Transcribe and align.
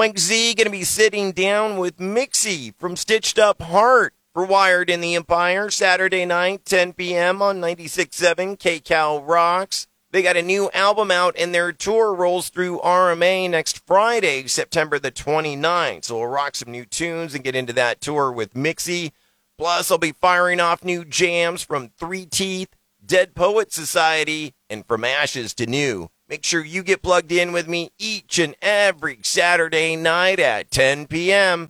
Mike 0.00 0.18
Z 0.18 0.54
going 0.54 0.64
to 0.64 0.70
be 0.70 0.82
sitting 0.82 1.30
down 1.30 1.76
with 1.76 1.98
Mixi 1.98 2.72
from 2.78 2.96
Stitched 2.96 3.38
Up 3.38 3.60
Heart 3.60 4.14
for 4.32 4.46
Wired 4.46 4.88
in 4.88 5.02
the 5.02 5.14
Empire 5.14 5.68
Saturday 5.68 6.24
night, 6.24 6.64
10 6.64 6.94
p.m. 6.94 7.42
on 7.42 7.60
96.7 7.60 8.56
KCal 8.56 9.28
Rocks. 9.28 9.88
They 10.10 10.22
got 10.22 10.38
a 10.38 10.42
new 10.42 10.70
album 10.72 11.10
out 11.10 11.34
and 11.38 11.54
their 11.54 11.70
tour 11.70 12.14
rolls 12.14 12.48
through 12.48 12.78
RMA 12.78 13.50
next 13.50 13.86
Friday, 13.86 14.46
September 14.46 14.98
the 14.98 15.12
29th. 15.12 16.06
So 16.06 16.16
we'll 16.16 16.28
rock 16.28 16.56
some 16.56 16.72
new 16.72 16.86
tunes 16.86 17.34
and 17.34 17.44
get 17.44 17.54
into 17.54 17.74
that 17.74 18.00
tour 18.00 18.32
with 18.32 18.54
Mixi. 18.54 19.12
Plus, 19.58 19.90
I'll 19.90 19.98
be 19.98 20.12
firing 20.12 20.60
off 20.60 20.82
new 20.82 21.04
jams 21.04 21.60
from 21.60 21.90
Three 21.98 22.24
Teeth, 22.24 22.70
Dead 23.04 23.34
Poet 23.34 23.70
Society, 23.70 24.54
and 24.70 24.86
From 24.86 25.04
Ashes 25.04 25.52
to 25.56 25.66
New. 25.66 26.08
Make 26.30 26.44
sure 26.44 26.64
you 26.64 26.84
get 26.84 27.02
plugged 27.02 27.32
in 27.32 27.50
with 27.50 27.66
me 27.66 27.90
each 27.98 28.38
and 28.38 28.54
every 28.62 29.18
Saturday 29.22 29.96
night 29.96 30.38
at 30.38 30.70
10 30.70 31.08
p.m. 31.08 31.68